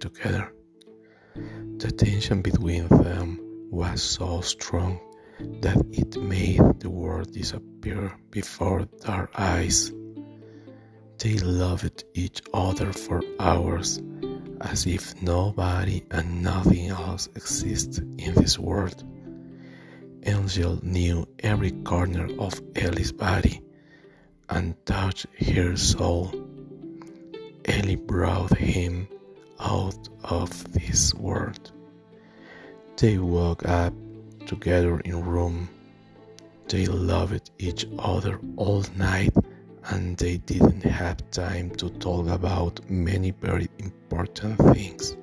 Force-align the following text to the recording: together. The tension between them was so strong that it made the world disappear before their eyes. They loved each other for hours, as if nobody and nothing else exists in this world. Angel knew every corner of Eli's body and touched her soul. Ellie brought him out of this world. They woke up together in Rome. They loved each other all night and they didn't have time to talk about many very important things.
together. 0.00 0.52
The 1.34 1.92
tension 1.92 2.42
between 2.42 2.88
them 2.88 3.38
was 3.70 4.02
so 4.02 4.40
strong 4.40 5.00
that 5.60 5.76
it 5.92 6.20
made 6.20 6.60
the 6.80 6.90
world 6.90 7.32
disappear 7.32 8.16
before 8.30 8.88
their 9.04 9.28
eyes. 9.36 9.92
They 11.18 11.36
loved 11.38 12.04
each 12.14 12.42
other 12.52 12.92
for 12.92 13.22
hours, 13.38 14.00
as 14.60 14.86
if 14.86 15.20
nobody 15.22 16.04
and 16.10 16.42
nothing 16.42 16.88
else 16.88 17.28
exists 17.36 17.98
in 17.98 18.34
this 18.34 18.58
world. 18.58 19.04
Angel 20.24 20.80
knew 20.82 21.26
every 21.40 21.70
corner 21.70 22.28
of 22.38 22.60
Eli's 22.74 23.12
body 23.12 23.60
and 24.48 24.74
touched 24.84 25.26
her 25.54 25.76
soul. 25.76 26.32
Ellie 27.64 27.96
brought 27.96 28.56
him 28.56 29.08
out 29.60 30.08
of 30.24 30.72
this 30.72 31.14
world. 31.14 31.72
They 32.96 33.18
woke 33.18 33.66
up 33.68 33.92
together 34.46 35.00
in 35.00 35.24
Rome. 35.24 35.68
They 36.68 36.86
loved 36.86 37.50
each 37.58 37.86
other 37.98 38.40
all 38.56 38.84
night 38.96 39.32
and 39.90 40.16
they 40.16 40.38
didn't 40.38 40.82
have 40.82 41.30
time 41.30 41.70
to 41.76 41.88
talk 41.90 42.28
about 42.28 42.80
many 42.90 43.30
very 43.30 43.68
important 43.78 44.58
things. 44.74 45.16